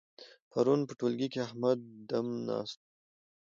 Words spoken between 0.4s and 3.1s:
پرون په ټولګي کې احمد دم ناست وو.